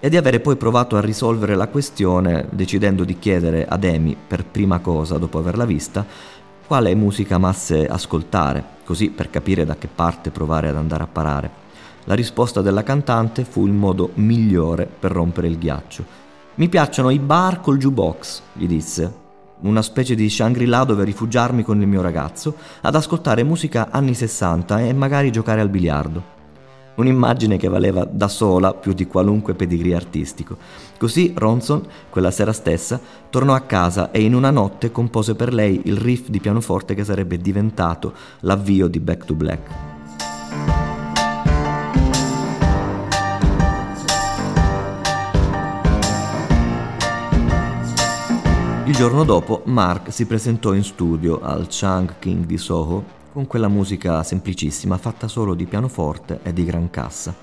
e 0.00 0.08
di 0.10 0.16
avere 0.16 0.40
poi 0.40 0.56
provato 0.56 0.96
a 0.96 1.00
risolvere 1.00 1.54
la 1.54 1.68
questione 1.68 2.46
decidendo 2.50 3.04
di 3.04 3.18
chiedere 3.18 3.66
ad 3.66 3.84
Amy, 3.84 4.16
per 4.26 4.44
prima 4.44 4.78
cosa 4.78 5.18
dopo 5.18 5.38
averla 5.38 5.64
vista, 5.64 6.06
quale 6.66 6.94
musica 6.94 7.34
amasse 7.34 7.86
ascoltare, 7.86 8.64
così 8.84 9.10
per 9.10 9.30
capire 9.30 9.64
da 9.64 9.76
che 9.76 9.88
parte 9.92 10.30
provare 10.30 10.68
ad 10.68 10.76
andare 10.76 11.02
a 11.02 11.08
parare. 11.08 11.50
La 12.04 12.14
risposta 12.14 12.60
della 12.60 12.82
cantante 12.82 13.44
fu 13.44 13.66
il 13.66 13.72
modo 13.72 14.10
migliore 14.14 14.86
per 14.86 15.12
rompere 15.12 15.48
il 15.48 15.58
ghiaccio. 15.58 16.04
Mi 16.56 16.68
piacciono 16.68 17.10
i 17.10 17.18
bar 17.18 17.60
col 17.60 17.78
jukebox, 17.78 18.42
gli 18.52 18.66
disse, 18.66 19.22
una 19.60 19.82
specie 19.82 20.14
di 20.14 20.28
Shangri-La 20.28 20.84
dove 20.84 21.04
rifugiarmi 21.04 21.62
con 21.62 21.80
il 21.80 21.86
mio 21.86 22.02
ragazzo, 22.02 22.56
ad 22.82 22.94
ascoltare 22.94 23.42
musica 23.42 23.88
anni 23.90 24.14
60 24.14 24.80
e 24.80 24.92
magari 24.92 25.32
giocare 25.32 25.60
al 25.60 25.70
biliardo. 25.70 26.32
Un'immagine 26.96 27.56
che 27.56 27.68
valeva 27.68 28.04
da 28.04 28.28
sola 28.28 28.72
più 28.72 28.92
di 28.92 29.06
qualunque 29.06 29.54
pedigree 29.54 29.94
artistico. 29.94 30.56
Così 30.96 31.32
Ronson, 31.36 31.84
quella 32.08 32.30
sera 32.30 32.52
stessa, 32.52 33.00
tornò 33.30 33.54
a 33.54 33.62
casa 33.62 34.12
e 34.12 34.22
in 34.22 34.34
una 34.34 34.50
notte 34.50 34.92
compose 34.92 35.34
per 35.34 35.52
lei 35.52 35.80
il 35.84 35.96
riff 35.96 36.28
di 36.28 36.38
pianoforte 36.38 36.94
che 36.94 37.02
sarebbe 37.02 37.38
diventato 37.38 38.12
l'avvio 38.40 38.86
di 38.86 39.00
Back 39.00 39.24
to 39.24 39.34
Black. 39.34 39.70
Il 48.86 48.94
giorno 48.94 49.24
dopo 49.24 49.62
Mark 49.64 50.12
si 50.12 50.26
presentò 50.26 50.74
in 50.74 50.84
studio 50.84 51.40
al 51.40 51.66
Chang 51.68 52.18
King 52.20 52.44
di 52.44 52.58
Soho 52.58 53.22
con 53.34 53.48
quella 53.48 53.66
musica 53.66 54.22
semplicissima 54.22 54.96
fatta 54.96 55.26
solo 55.26 55.54
di 55.54 55.66
pianoforte 55.66 56.38
e 56.44 56.52
di 56.52 56.64
gran 56.64 56.88
cassa. 56.88 57.34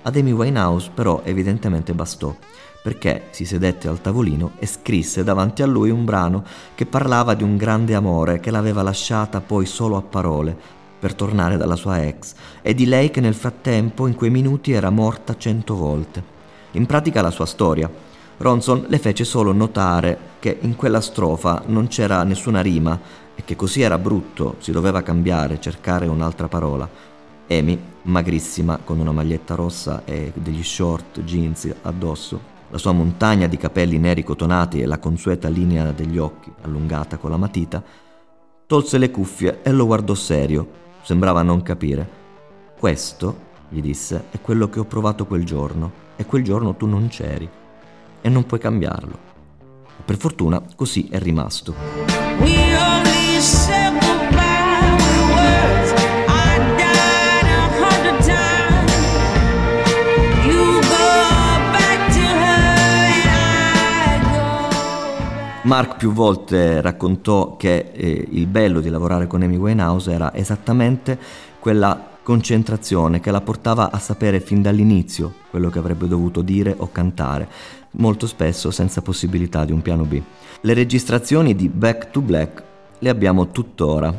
Ad 0.00 0.16
Amy 0.16 0.30
Winehouse 0.32 0.90
però 0.94 1.20
evidentemente 1.24 1.92
bastò, 1.92 2.34
perché 2.82 3.24
si 3.32 3.44
sedette 3.44 3.86
al 3.86 4.00
tavolino 4.00 4.52
e 4.58 4.64
scrisse 4.64 5.24
davanti 5.24 5.60
a 5.60 5.66
lui 5.66 5.90
un 5.90 6.06
brano 6.06 6.42
che 6.74 6.86
parlava 6.86 7.34
di 7.34 7.42
un 7.42 7.58
grande 7.58 7.94
amore 7.94 8.40
che 8.40 8.50
l'aveva 8.50 8.82
lasciata 8.82 9.42
poi 9.42 9.66
solo 9.66 9.98
a 9.98 10.02
parole 10.02 10.56
per 10.98 11.12
tornare 11.12 11.58
dalla 11.58 11.76
sua 11.76 12.02
ex 12.02 12.32
e 12.62 12.72
di 12.72 12.86
lei 12.86 13.10
che 13.10 13.20
nel 13.20 13.34
frattempo 13.34 14.06
in 14.06 14.14
quei 14.14 14.30
minuti 14.30 14.72
era 14.72 14.88
morta 14.88 15.36
cento 15.36 15.76
volte. 15.76 16.24
In 16.72 16.86
pratica 16.86 17.20
la 17.20 17.30
sua 17.30 17.44
storia, 17.44 17.90
Ronson 18.38 18.86
le 18.88 18.98
fece 18.98 19.24
solo 19.24 19.52
notare 19.52 20.18
che 20.38 20.56
in 20.62 20.76
quella 20.76 21.02
strofa 21.02 21.62
non 21.66 21.88
c'era 21.88 22.22
nessuna 22.22 22.62
rima 22.62 23.24
e 23.36 23.44
che 23.44 23.54
così 23.54 23.82
era 23.82 23.98
brutto, 23.98 24.56
si 24.58 24.72
doveva 24.72 25.02
cambiare, 25.02 25.60
cercare 25.60 26.08
un'altra 26.08 26.48
parola. 26.48 26.88
Amy, 27.48 27.78
magrissima, 28.02 28.80
con 28.82 28.98
una 28.98 29.12
maglietta 29.12 29.54
rossa 29.54 30.02
e 30.04 30.32
degli 30.34 30.64
short 30.64 31.20
jeans 31.20 31.72
addosso, 31.82 32.54
la 32.70 32.78
sua 32.78 32.90
montagna 32.90 33.46
di 33.46 33.56
capelli 33.56 33.98
neri 33.98 34.24
cotonati 34.24 34.80
e 34.80 34.86
la 34.86 34.98
consueta 34.98 35.48
linea 35.48 35.92
degli 35.92 36.18
occhi 36.18 36.52
allungata 36.62 37.18
con 37.18 37.30
la 37.30 37.36
matita, 37.36 37.80
tolse 38.66 38.98
le 38.98 39.12
cuffie 39.12 39.60
e 39.62 39.70
lo 39.70 39.86
guardò 39.86 40.14
serio, 40.14 40.68
sembrava 41.02 41.42
non 41.42 41.62
capire. 41.62 42.08
Questo, 42.76 43.44
gli 43.68 43.80
disse, 43.80 44.24
è 44.30 44.40
quello 44.40 44.68
che 44.68 44.80
ho 44.80 44.84
provato 44.84 45.26
quel 45.26 45.44
giorno, 45.44 46.04
e 46.16 46.24
quel 46.24 46.42
giorno 46.42 46.74
tu 46.74 46.86
non 46.86 47.08
c'eri 47.08 47.48
e 48.20 48.28
non 48.28 48.44
puoi 48.44 48.58
cambiarlo. 48.58 49.18
Per 50.04 50.16
fortuna 50.16 50.62
così 50.74 51.08
è 51.10 51.18
rimasto. 51.18 51.74
Mark 65.66 65.96
più 65.96 66.12
volte 66.12 66.80
raccontò 66.80 67.56
che 67.56 67.90
eh, 67.92 68.28
il 68.30 68.46
bello 68.46 68.78
di 68.78 68.88
lavorare 68.88 69.26
con 69.26 69.42
Amy 69.42 69.56
Winehouse 69.56 70.12
era 70.12 70.32
esattamente 70.32 71.18
quella 71.58 72.18
concentrazione 72.22 73.18
che 73.18 73.32
la 73.32 73.40
portava 73.40 73.90
a 73.90 73.98
sapere 73.98 74.38
fin 74.38 74.62
dall'inizio 74.62 75.34
quello 75.50 75.68
che 75.68 75.80
avrebbe 75.80 76.06
dovuto 76.06 76.40
dire 76.42 76.72
o 76.76 76.92
cantare, 76.92 77.48
molto 77.92 78.28
spesso 78.28 78.70
senza 78.70 79.02
possibilità 79.02 79.64
di 79.64 79.72
un 79.72 79.82
piano 79.82 80.04
B. 80.04 80.22
Le 80.60 80.72
registrazioni 80.72 81.56
di 81.56 81.68
Back 81.68 82.12
to 82.12 82.20
Black 82.20 82.62
le 83.00 83.08
abbiamo 83.08 83.48
tuttora. 83.48 84.14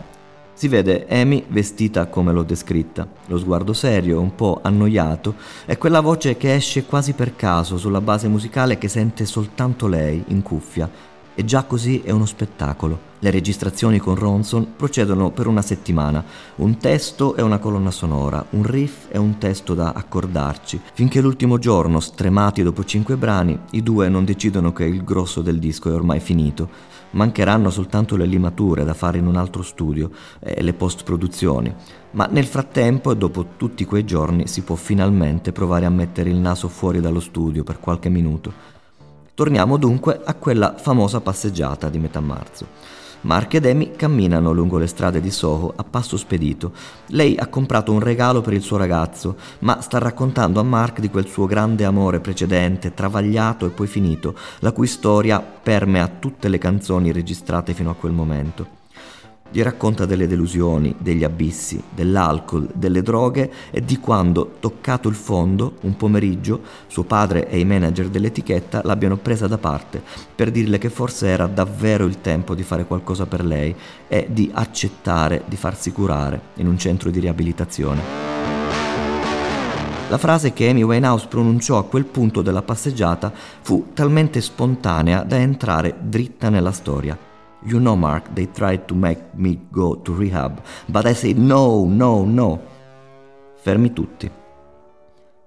Si 0.52 0.68
vede 0.68 1.06
Amy 1.08 1.46
vestita 1.48 2.08
come 2.08 2.34
l'ho 2.34 2.44
descritta, 2.44 3.08
lo 3.28 3.38
sguardo 3.38 3.72
serio, 3.72 4.20
un 4.20 4.36
po' 4.36 4.60
annoiato, 4.62 5.36
e 5.66 5.78
quella 5.78 6.02
voce 6.02 6.36
che 6.36 6.56
esce 6.56 6.84
quasi 6.84 7.14
per 7.14 7.38
caso 7.38 7.78
sulla 7.78 8.02
base 8.02 8.28
musicale 8.28 8.78
che 8.78 8.90
sente 8.90 9.24
soltanto 9.24 9.88
lei 9.88 10.22
in 10.28 10.42
cuffia 10.42 11.07
e 11.40 11.46
già 11.46 11.66
così 11.66 12.02
è 12.02 12.10
uno 12.10 12.26
spettacolo. 12.26 13.14
Le 13.20 13.30
registrazioni 13.30 14.00
con 14.00 14.16
Ronson 14.16 14.74
procedono 14.76 15.30
per 15.30 15.46
una 15.46 15.62
settimana, 15.62 16.24
un 16.56 16.78
testo 16.78 17.36
e 17.36 17.44
una 17.44 17.60
colonna 17.60 17.92
sonora, 17.92 18.44
un 18.52 18.64
riff 18.64 19.06
e 19.12 19.20
un 19.20 19.38
testo 19.38 19.76
da 19.76 19.92
accordarci, 19.92 20.82
finché 20.94 21.22
l'ultimo 21.22 21.60
giorno, 21.60 22.00
stremati 22.00 22.64
dopo 22.64 22.84
cinque 22.84 23.18
brani, 23.18 23.56
i 23.72 23.84
due 23.84 24.10
non 24.10 24.26
decidono 24.26 24.74
che 24.74 24.86
il 24.86 25.04
grosso 25.04 25.44
del 25.44 25.60
disco 25.60 25.92
è 25.92 25.94
ormai 25.94 26.20
finito. 26.20 26.96
Mancheranno 27.12 27.70
soltanto 27.70 28.16
le 28.16 28.26
limature 28.26 28.84
da 28.84 28.96
fare 28.96 29.20
in 29.20 29.28
un 29.28 29.36
altro 29.36 29.62
studio 29.62 30.10
e 30.40 30.64
le 30.64 30.74
post-produzioni, 30.74 31.72
ma 32.12 32.28
nel 32.32 32.46
frattempo 32.46 33.12
e 33.12 33.16
dopo 33.16 33.46
tutti 33.58 33.86
quei 33.86 34.06
giorni 34.06 34.48
si 34.48 34.64
può 34.64 34.76
finalmente 34.76 35.52
provare 35.52 35.86
a 35.86 35.92
mettere 35.92 36.32
il 36.32 36.38
naso 36.38 36.68
fuori 36.68 37.00
dallo 37.00 37.20
studio 37.20 37.64
per 37.64 37.80
qualche 37.80 38.10
minuto. 38.10 38.77
Torniamo 39.38 39.78
dunque 39.78 40.20
a 40.24 40.34
quella 40.34 40.78
famosa 40.78 41.22
passeggiata 41.22 41.90
di 41.90 42.00
metà 42.00 42.20
marzo. 42.20 42.66
Mark 43.22 43.54
ed 43.54 43.68
Amy 43.68 43.92
camminano 43.92 44.52
lungo 44.52 44.80
le 44.80 44.88
strade 44.88 45.22
di 45.22 45.30
Soho 45.30 45.72
a 45.76 45.84
passo 45.84 46.18
spedito. 46.18 46.72
Lei 47.10 47.38
ha 47.38 47.46
comprato 47.46 47.92
un 47.92 48.00
regalo 48.00 48.42
per 48.42 48.54
il 48.54 48.64
suo 48.64 48.78
ragazzo, 48.78 49.36
ma 49.60 49.80
sta 49.82 50.00
raccontando 50.00 50.60
a 50.60 50.64
Mark 50.64 51.00
di 51.00 51.12
quel 51.12 51.28
suo 51.28 51.46
grande 51.46 51.86
amore 51.86 52.20
precedente, 52.20 52.96
travagliato 52.96 53.68
e 53.68 53.70
poi 53.70 53.86
finito, 53.86 54.34
la 54.62 54.72
cui 54.72 54.88
storia 54.88 55.40
permea 55.40 56.08
tutte 56.08 56.48
le 56.48 56.58
canzoni 56.58 57.12
registrate 57.12 57.76
fino 57.76 57.92
a 57.92 57.96
quel 57.96 58.14
momento. 58.14 58.77
Gli 59.50 59.62
racconta 59.62 60.06
delle 60.06 60.28
delusioni, 60.28 60.94
degli 60.98 61.24
abissi, 61.24 61.82
dell'alcol, 61.94 62.70
delle 62.74 63.02
droghe 63.02 63.52
e 63.72 63.84
di 63.84 63.98
quando, 63.98 64.56
toccato 64.60 65.08
il 65.08 65.16
fondo, 65.16 65.76
un 65.82 65.96
pomeriggio, 65.96 66.62
suo 66.88 67.04
padre 67.04 67.50
e 67.50 67.60
i 67.60 67.66
manager 67.66 68.10
dell'etichetta 68.10 68.82
l'abbiano 68.84 69.18
presa 69.18 69.48
da 69.48 69.58
parte 69.58 70.02
per 70.36 70.52
dirle 70.52 70.78
che 70.78 70.90
forse 70.90 71.28
era 71.28 71.48
davvero 71.48 72.06
il 72.06 72.20
tempo 72.20 72.56
di 72.56 72.64
fare 72.64 72.86
qualcosa 72.86 73.26
per 73.26 73.46
lei 73.46 73.74
e 74.08 74.28
di 74.30 74.52
accettare 74.54 75.44
di 75.48 75.56
farsi 75.56 75.92
curare 75.92 76.42
in 76.56 76.68
un 76.68 76.78
centro 76.78 77.10
di 77.10 77.20
riabilitazione. 77.20 78.38
La 80.10 80.18
frase 80.18 80.54
che 80.54 80.70
Amy 80.70 80.84
Winehouse 80.84 81.28
pronunciò 81.28 81.78
a 81.78 81.84
quel 81.84 82.06
punto 82.06 82.42
della 82.42 82.62
passeggiata 82.62 83.32
fu 83.62 83.88
talmente 83.94 84.40
spontanea 84.40 85.24
da 85.24 85.38
entrare 85.38 85.96
dritta 86.00 86.50
nella 86.50 86.72
storia. 86.72 87.37
You 87.66 87.80
know, 87.80 87.96
Mark, 87.96 88.34
they 88.34 88.52
tried 88.52 88.86
to 88.86 88.96
make 88.96 89.22
me 89.34 89.60
go 89.72 90.00
to 90.02 90.14
rehab, 90.14 90.62
but 90.88 91.06
I 91.06 91.14
said 91.14 91.38
no, 91.38 91.86
no, 91.86 92.24
no. 92.24 92.62
Fermi 93.56 93.92
tutti. 93.94 94.30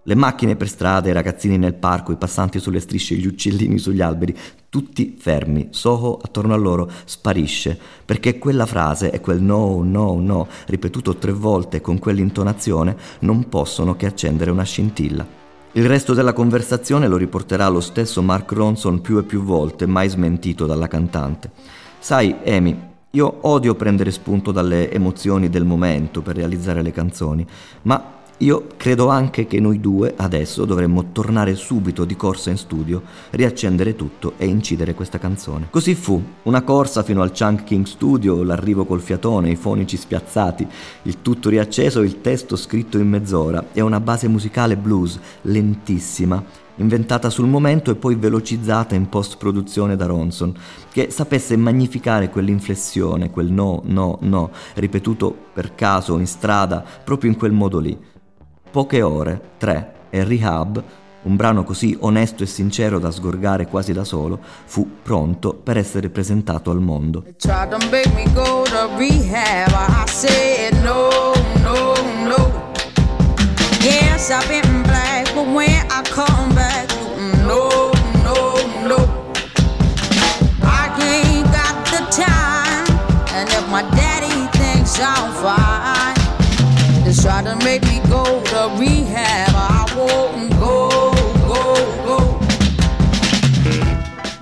Le 0.05 0.14
macchine 0.14 0.57
per 0.57 0.69
strada, 0.69 1.09
i 1.09 1.12
ragazzini 1.12 1.57
nel 1.57 1.75
parco, 1.75 2.11
i 2.11 2.17
passanti 2.17 2.59
sulle 2.59 2.81
strisce, 2.81 3.14
gli 3.14 3.26
uccellini 3.26 3.79
sugli 3.79 4.00
alberi, 4.00 4.37
tutti 4.69 5.17
fermi. 5.19 5.69
Soho 5.71 6.19
attorno 6.21 6.55
a 6.55 6.57
loro 6.57 6.90
sparisce, 7.05 7.79
perché 8.05 8.38
quella 8.38 8.67
frase 8.67 9.11
e 9.12 9.21
quel 9.21 9.40
no, 9.40 9.83
no, 9.83 10.19
no, 10.19 10.49
ripetuto 10.67 11.17
tre 11.17 11.33
volte 11.33 11.81
con 11.81 11.99
quell'intonazione, 11.99 12.97
non 13.21 13.49
possono 13.49 13.95
che 13.95 14.07
accendere 14.07 14.50
una 14.50 14.64
scintilla. 14.64 15.25
Il 15.73 15.87
resto 15.87 16.14
della 16.14 16.33
conversazione 16.33 17.07
lo 17.07 17.17
riporterà 17.17 17.69
lo 17.69 17.81
stesso 17.81 18.21
Mark 18.23 18.50
Ronson 18.50 19.00
più 19.00 19.19
e 19.19 19.23
più 19.23 19.43
volte, 19.43 19.87
mai 19.87 20.09
smentito 20.09 20.67
dalla 20.67 20.88
cantante. 20.88 21.50
Sai, 22.02 22.35
Amy, 22.47 22.75
io 23.11 23.38
odio 23.42 23.75
prendere 23.75 24.11
spunto 24.11 24.52
dalle 24.52 24.90
emozioni 24.90 25.50
del 25.50 25.66
momento 25.66 26.23
per 26.23 26.35
realizzare 26.35 26.80
le 26.80 26.92
canzoni, 26.92 27.47
ma 27.83 28.19
io 28.38 28.69
credo 28.78 29.09
anche 29.09 29.47
che 29.47 29.61
noi 29.61 29.80
due 29.80 30.14
adesso 30.16 30.64
dovremmo 30.64 31.12
tornare 31.12 31.54
subito 31.54 32.07
di 32.07 32.16
corsa 32.16 32.49
in 32.49 32.57
studio, 32.57 33.02
riaccendere 33.33 33.97
tutto 33.97 34.33
e 34.38 34.47
incidere 34.47 34.95
questa 34.95 35.19
canzone. 35.19 35.66
Così 35.69 35.95
fu, 35.95 36.23
una 36.45 36.62
corsa 36.62 37.02
fino 37.02 37.21
al 37.21 37.33
Chunk 37.38 37.64
King 37.64 37.85
Studio, 37.85 38.42
l'arrivo 38.42 38.87
col 38.87 39.02
fiatone, 39.02 39.50
i 39.50 39.57
fonici 39.57 39.99
spiazzati, 39.99 40.66
il 41.02 41.21
tutto 41.21 41.50
riacceso, 41.50 42.00
il 42.00 42.23
testo 42.23 42.57
scritto 42.57 42.97
in 42.97 43.11
mezz'ora 43.11 43.66
e 43.75 43.83
una 43.83 44.00
base 44.00 44.26
musicale 44.26 44.78
blues 44.78 45.21
lentissima 45.42 46.42
inventata 46.80 47.30
sul 47.30 47.46
momento 47.46 47.90
e 47.90 47.96
poi 47.96 48.14
velocizzata 48.16 48.94
in 48.94 49.08
post-produzione 49.08 49.96
da 49.96 50.06
Ronson, 50.06 50.54
che 50.90 51.10
sapesse 51.10 51.56
magnificare 51.56 52.30
quell'inflessione, 52.30 53.30
quel 53.30 53.52
no, 53.52 53.82
no, 53.84 54.18
no, 54.22 54.50
ripetuto 54.75 55.34
per 55.52 55.75
caso 55.75 56.18
in 56.18 56.26
strada, 56.26 56.84
proprio 57.04 57.30
in 57.30 57.37
quel 57.37 57.52
modo 57.52 57.78
lì. 57.78 57.99
Poche 58.70 59.02
ore, 59.02 59.40
tre, 59.58 59.94
e 60.10 60.25
Rehab, 60.25 60.82
un 61.22 61.37
brano 61.37 61.64
così 61.64 61.96
onesto 62.00 62.42
e 62.42 62.46
sincero 62.46 62.99
da 62.99 63.10
sgorgare 63.10 63.66
quasi 63.66 63.92
da 63.92 64.04
solo, 64.04 64.40
fu 64.64 64.88
pronto 65.02 65.54
per 65.54 65.76
essere 65.76 66.08
presentato 66.08 66.70
al 66.70 66.80
mondo. 66.80 67.25
Yes, 73.82 74.28
I've 74.28 74.46
been 74.46 74.82
black, 74.82 75.32
but 75.32 75.46
when 75.46 75.87
I 75.90 76.02
come 76.10 76.50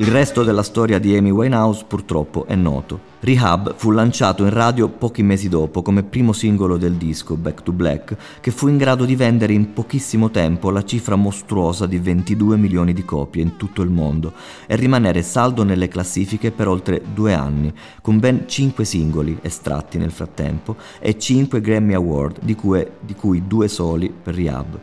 Il 0.09 0.15
resto 0.15 0.43
della 0.43 0.63
storia 0.63 0.99
di 0.99 1.15
Amy 1.15 1.29
Winehouse 1.29 1.85
purtroppo 1.87 2.47
è 2.47 2.55
noto. 2.55 2.99
Rehab 3.21 3.75
fu 3.77 3.91
lanciato 3.91 4.43
in 4.43 4.49
radio 4.49 4.89
pochi 4.89 5.23
mesi 5.23 5.51
dopo 5.51 5.83
come 5.83 6.03
primo 6.03 6.33
singolo 6.33 6.79
del 6.79 6.95
disco 6.95 7.37
Back 7.37 7.63
to 7.63 7.73
Black, 7.73 8.17
che 8.41 8.51
fu 8.51 8.69
in 8.69 8.79
grado 8.79 9.05
di 9.05 9.15
vendere 9.15 9.53
in 9.53 9.75
pochissimo 9.75 10.31
tempo 10.31 10.71
la 10.71 10.83
cifra 10.83 11.15
mostruosa 11.15 11.85
di 11.85 11.99
22 11.99 12.57
milioni 12.57 12.95
di 12.95 13.05
copie 13.05 13.43
in 13.43 13.57
tutto 13.59 13.83
il 13.83 13.91
mondo 13.91 14.33
e 14.67 14.77
rimanere 14.77 15.21
saldo 15.21 15.63
nelle 15.63 15.89
classifiche 15.89 16.53
per 16.53 16.69
oltre 16.69 17.03
due 17.13 17.35
anni, 17.35 17.71
con 18.01 18.19
ben 18.19 18.45
5 18.47 18.87
singoli 18.87 19.37
estratti 19.43 19.99
nel 19.99 20.11
frattempo 20.11 20.77
e 21.01 21.19
5 21.19 21.61
Grammy 21.61 21.93
Award, 21.93 22.39
di 22.41 22.55
cui, 22.55 22.83
di 22.99 23.15
cui 23.15 23.47
due 23.47 23.69
soli 23.69 24.11
per 24.11 24.35
Rehab. 24.35 24.79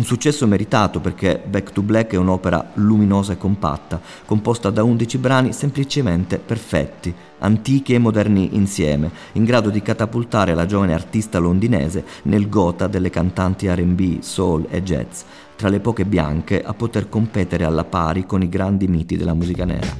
Un 0.00 0.06
successo 0.06 0.46
meritato 0.46 0.98
perché 0.98 1.38
Back 1.46 1.72
to 1.72 1.82
Black 1.82 2.12
è 2.12 2.16
un'opera 2.16 2.70
luminosa 2.76 3.34
e 3.34 3.36
compatta, 3.36 4.00
composta 4.24 4.70
da 4.70 4.82
11 4.82 5.18
brani 5.18 5.52
semplicemente 5.52 6.38
perfetti, 6.38 7.14
antichi 7.40 7.92
e 7.92 7.98
moderni 7.98 8.56
insieme, 8.56 9.10
in 9.32 9.44
grado 9.44 9.68
di 9.68 9.82
catapultare 9.82 10.54
la 10.54 10.64
giovane 10.64 10.94
artista 10.94 11.38
londinese 11.38 12.02
nel 12.22 12.48
gota 12.48 12.86
delle 12.86 13.10
cantanti 13.10 13.68
RB, 13.68 14.20
soul 14.20 14.68
e 14.70 14.82
jazz, 14.82 15.20
tra 15.54 15.68
le 15.68 15.80
poche 15.80 16.06
bianche 16.06 16.62
a 16.64 16.72
poter 16.72 17.10
competere 17.10 17.64
alla 17.64 17.84
pari 17.84 18.24
con 18.24 18.40
i 18.40 18.48
grandi 18.48 18.88
miti 18.88 19.18
della 19.18 19.34
musica 19.34 19.66
nera. 19.66 19.94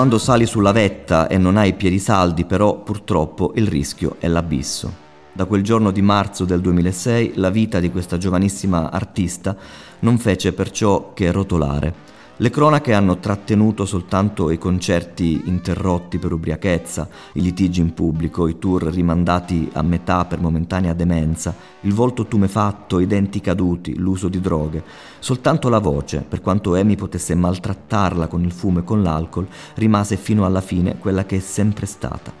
Quando 0.00 0.16
sali 0.16 0.46
sulla 0.46 0.72
vetta 0.72 1.26
e 1.26 1.36
non 1.36 1.58
hai 1.58 1.68
i 1.68 1.74
piedi 1.74 1.98
saldi, 1.98 2.46
però 2.46 2.78
purtroppo 2.78 3.52
il 3.56 3.66
rischio 3.66 4.16
è 4.18 4.28
l'abisso. 4.28 4.90
Da 5.30 5.44
quel 5.44 5.62
giorno 5.62 5.90
di 5.90 6.00
marzo 6.00 6.46
del 6.46 6.62
2006 6.62 7.32
la 7.34 7.50
vita 7.50 7.80
di 7.80 7.90
questa 7.90 8.16
giovanissima 8.16 8.90
artista 8.90 9.54
non 9.98 10.16
fece 10.16 10.54
perciò 10.54 11.12
che 11.12 11.30
rotolare 11.30 11.92
le 12.40 12.48
cronache 12.48 12.94
hanno 12.94 13.18
trattenuto 13.18 13.84
soltanto 13.84 14.50
i 14.50 14.56
concerti 14.56 15.42
interrotti 15.44 16.16
per 16.16 16.32
ubriachezza, 16.32 17.06
i 17.34 17.42
litigi 17.42 17.82
in 17.82 17.92
pubblico, 17.92 18.48
i 18.48 18.58
tour 18.58 18.84
rimandati 18.84 19.68
a 19.74 19.82
metà 19.82 20.24
per 20.24 20.40
momentanea 20.40 20.94
demenza, 20.94 21.54
il 21.82 21.92
volto 21.92 22.24
tumefatto, 22.24 22.98
i 22.98 23.06
denti 23.06 23.42
caduti, 23.42 23.94
l'uso 23.98 24.28
di 24.28 24.40
droghe. 24.40 24.82
Soltanto 25.18 25.68
la 25.68 25.80
voce, 25.80 26.24
per 26.26 26.40
quanto 26.40 26.74
Amy 26.74 26.96
potesse 26.96 27.34
maltrattarla 27.34 28.26
con 28.26 28.42
il 28.42 28.52
fumo 28.52 28.78
e 28.78 28.84
con 28.84 29.02
l'alcol, 29.02 29.46
rimase 29.74 30.16
fino 30.16 30.46
alla 30.46 30.62
fine 30.62 30.96
quella 30.96 31.26
che 31.26 31.36
è 31.36 31.40
sempre 31.40 31.84
stata. 31.84 32.32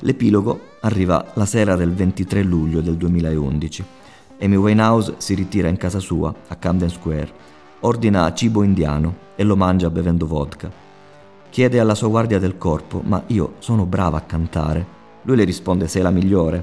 L'epilogo 0.00 0.60
arriva 0.80 1.24
la 1.34 1.46
sera 1.46 1.76
del 1.76 1.94
23 1.94 2.42
luglio 2.42 2.80
del 2.80 2.96
2011. 2.96 3.84
Amy 4.40 4.56
Winehouse 4.56 5.14
si 5.18 5.34
ritira 5.34 5.68
in 5.68 5.76
casa 5.76 6.00
sua, 6.00 6.34
a 6.48 6.56
Camden 6.56 6.90
Square 6.90 7.54
ordina 7.86 8.32
cibo 8.34 8.64
indiano 8.64 9.14
e 9.36 9.44
lo 9.44 9.54
mangia 9.54 9.90
bevendo 9.90 10.26
vodka. 10.26 10.68
Chiede 11.48 11.78
alla 11.78 11.94
sua 11.94 12.08
guardia 12.08 12.40
del 12.40 12.58
corpo, 12.58 13.00
ma 13.04 13.22
io 13.28 13.54
sono 13.60 13.86
brava 13.86 14.18
a 14.18 14.22
cantare. 14.22 14.94
Lui 15.22 15.36
le 15.36 15.44
risponde 15.44 15.86
sei 15.86 16.02
la 16.02 16.10
migliore. 16.10 16.62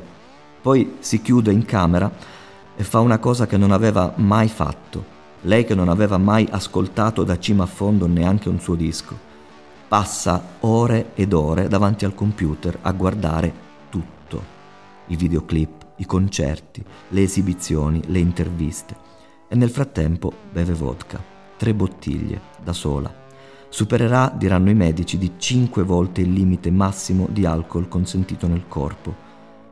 Poi 0.62 0.98
si 1.00 1.22
chiude 1.22 1.52
in 1.54 1.64
camera 1.64 2.12
e 2.76 2.84
fa 2.84 3.00
una 3.00 3.20
cosa 3.20 3.48
che 3.48 3.56
non 3.56 3.72
aveva 3.72 4.12
mai 4.18 4.50
fatto. 4.50 5.12
Lei 5.42 5.64
che 5.64 5.76
non 5.76 5.88
aveva 5.88 6.18
mai 6.18 6.46
ascoltato 6.52 7.24
da 7.24 7.40
cima 7.40 7.64
a 7.64 7.68
fondo 7.68 8.06
neanche 8.06 8.50
un 8.50 8.60
suo 8.60 8.76
disco. 8.76 9.18
Passa 9.88 10.42
ore 10.62 11.12
ed 11.14 11.32
ore 11.32 11.70
davanti 11.70 12.04
al 12.04 12.16
computer 12.16 12.80
a 12.82 12.92
guardare 12.92 13.54
tutto. 13.90 14.44
I 15.08 15.16
videoclip, 15.16 15.86
i 15.98 16.06
concerti, 16.06 16.84
le 17.10 17.22
esibizioni, 17.22 18.02
le 18.08 18.20
interviste 18.20 19.12
e 19.48 19.56
nel 19.56 19.70
frattempo 19.70 20.32
beve 20.52 20.74
vodka, 20.74 21.22
tre 21.58 21.74
bottiglie, 21.74 22.42
da 22.64 22.74
sola. 22.74 23.14
Supererà, 23.70 24.32
diranno 24.36 24.70
i 24.70 24.76
medici, 24.76 25.18
di 25.18 25.34
cinque 25.38 25.84
volte 25.84 26.22
il 26.22 26.32
limite 26.32 26.70
massimo 26.70 27.28
di 27.30 27.46
alcol 27.46 27.88
consentito 27.88 28.48
nel 28.48 28.68
corpo. 28.68 29.16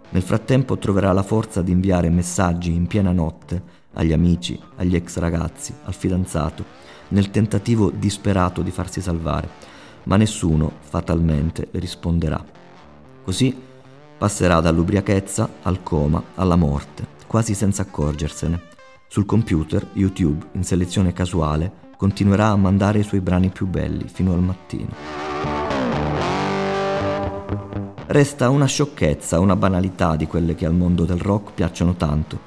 Nel 0.10 0.24
frattempo 0.24 0.78
troverà 0.78 1.12
la 1.14 1.24
forza 1.24 1.62
di 1.62 1.72
inviare 1.72 2.10
messaggi 2.10 2.74
in 2.74 2.88
piena 2.88 3.12
notte 3.12 3.80
agli 3.94 4.12
amici, 4.12 4.60
agli 4.78 4.96
ex 4.96 5.18
ragazzi, 5.18 5.74
al 5.84 5.94
fidanzato, 5.94 6.66
nel 7.10 7.30
tentativo 7.30 7.92
disperato 7.92 8.62
di 8.62 8.72
farsi 8.72 9.02
salvare, 9.02 9.50
ma 10.04 10.18
nessuno 10.18 10.72
fatalmente 10.80 11.68
le 11.72 11.80
risponderà. 11.80 12.44
Così 13.24 13.56
passerà 14.18 14.60
dall'ubriachezza 14.62 15.50
al 15.62 15.84
coma, 15.84 16.22
alla 16.36 16.56
morte, 16.56 17.06
quasi 17.28 17.54
senza 17.54 17.84
accorgersene. 17.84 18.62
Sul 19.12 19.26
computer, 19.26 19.86
YouTube, 19.91 20.45
in 20.54 20.63
selezione 20.63 21.12
casuale, 21.12 21.69
continuerà 21.97 22.47
a 22.47 22.56
mandare 22.56 23.00
i 23.00 23.04
suoi 23.04 23.19
brani 23.19 23.50
più 23.50 23.67
belli 23.67 24.08
fino 24.08 24.32
al 24.32 24.39
mattino. 24.39 24.88
Resta 28.06 28.47
una 28.47 28.67
sciocchezza, 28.67 29.41
una 29.41 29.58
banalità 29.58 30.15
di 30.15 30.28
quelle 30.28 30.56
che 30.56 30.65
al 30.65 30.74
mondo 30.74 31.04
del 31.04 31.19
rock 31.19 31.52
piacciono 31.52 31.95
tanto. 31.95 32.39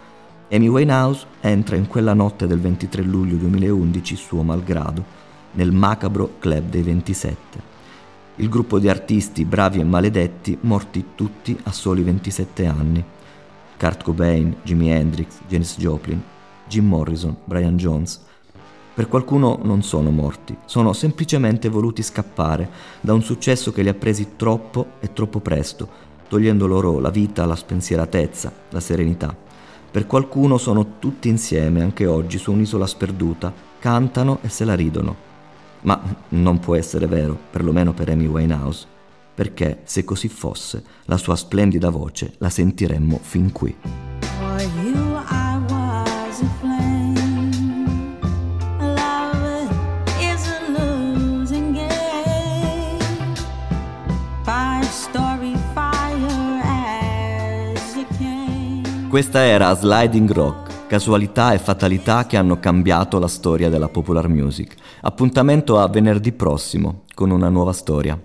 Amy 0.51 0.69
Winehouse 0.69 1.27
entra 1.43 1.77
in 1.77 1.87
quella 1.87 2.15
notte 2.15 2.47
del 2.47 2.61
23 2.61 3.03
luglio 3.03 3.37
2011, 3.37 4.17
suo 4.17 4.43
malgrado, 4.43 5.05
nel 5.53 5.71
macabro 5.71 6.37
club 6.39 6.71
dei 6.71 6.83
27. 6.83 7.61
Il 8.37 8.49
gruppo 8.49 8.79
di 8.79 8.89
artisti 8.89 9.45
bravi 9.45 9.81
e 9.81 9.85
maledetti, 9.85 10.57
morti 10.63 11.09
tutti 11.15 11.55
a 11.65 11.73
soli 11.73 12.03
27 12.03 12.65
anni. 12.65 13.05
Kurt 13.77 14.03
Cobain, 14.03 14.57
Jimi 14.63 14.91
Hendrix, 14.91 15.41
Janis 15.47 15.77
Joplin, 15.77 16.23
Jim 16.67 16.87
Morrison, 16.87 17.37
Brian 17.45 17.77
Jones. 17.77 18.23
Per 18.95 19.09
qualcuno 19.09 19.59
non 19.63 19.83
sono 19.83 20.11
morti, 20.11 20.57
sono 20.67 20.93
semplicemente 20.93 21.69
voluti 21.69 22.03
scappare 22.03 22.71
da 23.01 23.13
un 23.13 23.23
successo 23.23 23.73
che 23.73 23.83
li 23.83 23.89
ha 23.89 23.95
presi 23.95 24.37
troppo 24.37 24.93
e 25.01 25.13
troppo 25.13 25.41
presto, 25.41 25.89
togliendo 26.29 26.67
loro 26.67 27.01
la 27.01 27.11
vita, 27.11 27.45
la 27.45 27.57
spensieratezza, 27.57 28.53
la 28.71 28.81
serenità. 28.81 29.37
Per 29.91 30.07
qualcuno 30.07 30.59
sono 30.59 30.99
tutti 30.99 31.29
insieme, 31.29 31.83
anche 31.83 32.07
oggi, 32.07 32.39
su 32.39 32.53
un'isola 32.53 32.87
sperduta, 32.87 33.53
cantano 33.79 34.39
e 34.43 34.49
se 34.49 34.65
la 34.65 34.75
ridono. 34.75 35.17
Ma 35.83 36.01
non 36.31 36.59
può 36.59 36.75
essere 36.75 37.07
vero, 37.07 37.39
perlomeno 37.51 37.93
per 37.93 38.09
Amy 38.09 38.27
Winehouse, 38.27 38.87
perché 39.35 39.81
se 39.85 40.05
così 40.05 40.29
fosse, 40.29 40.83
la 41.05 41.17
sua 41.17 41.37
splendida 41.37 41.91
voce 41.91 42.35
la 42.39 42.49
sentiremmo 42.49 43.19
fin 43.21 43.53
qui. 43.53 43.77
Questa 59.15 59.45
era 59.45 59.73
Sliding 59.73 60.29
Rock, 60.33 60.89
casualità 60.89 61.53
e 61.53 61.59
fatalità 61.59 62.27
che 62.27 62.37
hanno 62.37 62.59
cambiato 62.59 63.21
la 63.21 63.29
storia 63.29 63.71
della 63.71 63.87
popular 63.87 64.27
music. 64.27 64.75
Appuntamento 65.03 65.79
a 65.79 65.87
venerdì 65.87 66.33
prossimo 66.33 67.03
con 67.15 67.31
una 67.31 67.49
nuova 67.49 67.73
storia. 67.73 68.21